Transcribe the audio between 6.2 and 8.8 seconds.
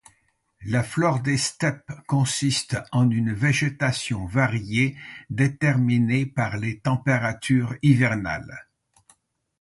par les températures hivernales.